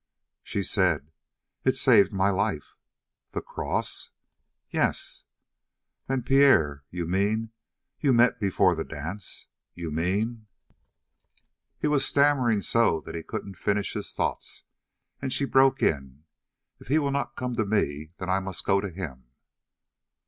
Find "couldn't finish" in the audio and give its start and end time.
13.21-13.93